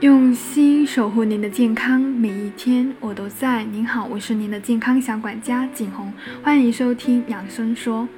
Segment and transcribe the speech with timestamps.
[0.00, 3.62] 用心守护您的健康，每一天我都在。
[3.62, 6.12] 您好，我是您的健康小管家景红，
[6.42, 8.08] 欢迎收听养生说。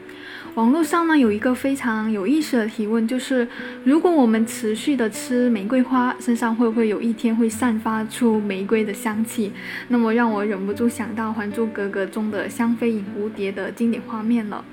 [0.55, 3.47] 网络上呢有一个非常有意思的提问，就是
[3.83, 9.53] 如果我们持续的吃玫瑰花，身上会不会有一天会散发出玫瑰的香气？
[9.89, 14.65] 那么让我忍不住想到《还珠格格》中的香妃引蝴蝶的经典画面了。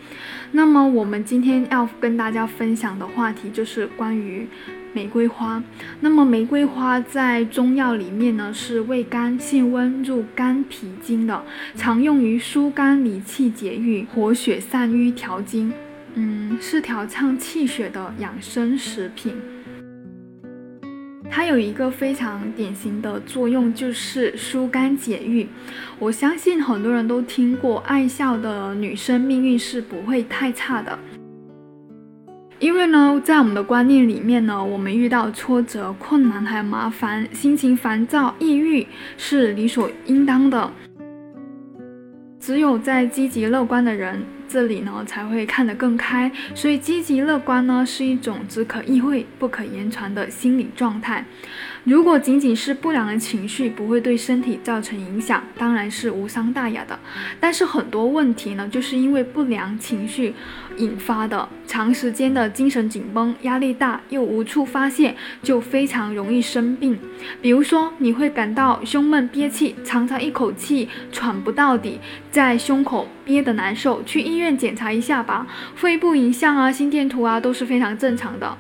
[0.52, 4.48] 那么我们今天要跟大家分享的话题就是关于。
[4.94, 5.64] 玫瑰花，
[6.02, 11.44] 那么玫瑰花在中药里面呢是味甘性温，入肝脾经的，
[11.76, 15.72] 常用于疏肝理气、解郁、活血散瘀、调经，
[16.16, 19.34] 嗯，是调畅气血的养生食品。
[21.30, 25.48] 它有一个非常典型的作用，就是疏肝解郁。
[25.98, 31.00] 我相信很多人都听过，爱笑的女生命运是不会太差的。
[32.62, 38.86] 因为呢，在我们的观念里面呢，我们遇到挫折、困难还有麻烦，心情烦躁、抑郁
[39.18, 40.72] 是理所应当的。
[42.40, 46.30] 只有在积极乐观的人这里呢，才会看得更开。
[46.54, 51.24] 所以，积极乐观呢，是一种只可意会不可言传的心理状态。
[51.84, 57.00] 如果仅仅是不良的情绪不会对身体造成影响，当然是无伤大雅的。
[57.40, 60.36] 但是很多问题呢，就是因为不良情绪
[60.78, 67.00] 引发的，长时间的精神紧绷、压力大又无处发泄，就非常容易生病。
[67.42, 72.00] 比如说，你会感到胸闷憋气，常常一口气喘不到底，
[72.30, 78.58] 在胸口憋得难受，去医院院检查一下吧，肺部影像啊、心电图啊都是非常正常的。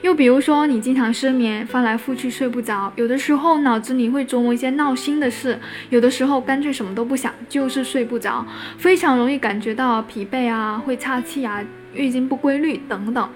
[0.00, 5.58] 又比如说，你经常失眠，翻来覆去睡不着，有的时候脑子里会琢磨一些闹心的事，
[5.90, 8.46] 有的时候干脆什么都不想，就是睡不着，
[8.78, 11.60] 非常容易感觉到疲惫啊，会岔气啊，
[11.92, 13.28] 月经不规律等等。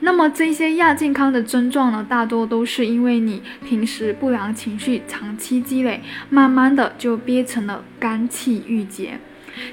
[0.00, 9.18] 那么这些亚健康的症状呢，大多都是因为你平时不良情绪长期积累，慢慢的就憋成了肝气郁结。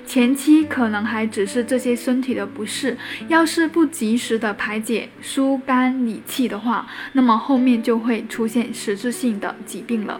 [0.05, 2.97] 前期可能还只是这些身体的不适，
[3.27, 10.19] 要是不及时的排解、疏肝理气的话，那么后面就会出现实质性的疾病了。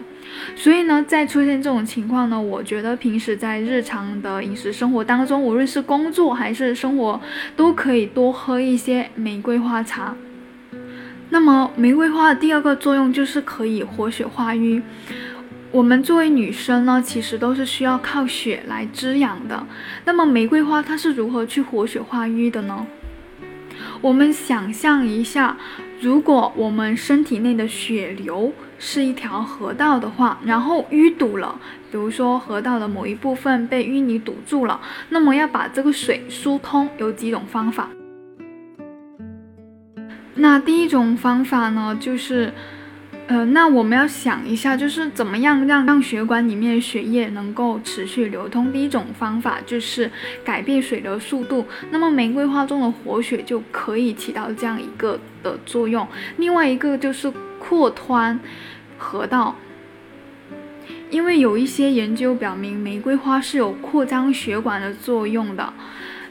[0.54, 7.20] 所以呢，在出现这种情况呢，我觉得平时在日常的饮食生活当中，无论是工作还是生活，
[7.56, 10.14] 都可以多喝一些玫瑰花茶。
[11.30, 14.82] 那么玫瑰花的第二个作用就是可以活血化瘀。
[15.72, 19.64] 我们作为女生呢，其实都是需要靠血来滋养的。
[20.04, 22.84] 那么玫瑰花它是如何去活血化瘀的呢？
[24.00, 25.56] 我们想象一下，
[26.00, 31.60] 如果我们身体内的血流是一条河道的话，然后淤堵了，
[31.92, 37.88] 比如说河道的某一部分被淤泥堵住了，那么要把这个水疏通，有几种方法。
[40.34, 42.52] 那第一种方法呢，就是。
[43.30, 48.72] 呃，那我们要想一下，就是怎么样让让血管里面血液能够持续流通。
[48.72, 50.10] 第一种方法就是
[50.44, 56.08] 改变水流速度，那么玫瑰花中的活血就可以起到这样一个的作用。
[56.38, 58.40] 另外一个就是扩宽
[58.98, 59.54] 河道，
[61.08, 65.72] 因为有一些研究表明，玫瑰花是有扩张血管的作用的。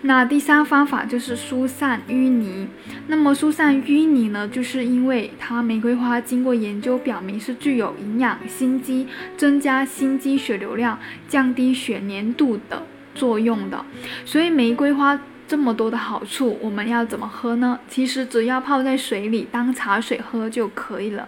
[0.01, 2.67] 那第三方法就是疏散淤泥。
[3.07, 12.83] 那么疏散淤泥呢，就是因为它玫瑰花经过研究表明是具有营养心肌、增加心肌血流量、降低血粘度的
[13.13, 13.83] 作用的。
[14.25, 17.79] 所以玫瑰花这么多的好处，我们要怎么喝呢？
[17.89, 21.27] 其实只要泡在水里当茶水喝就可以了。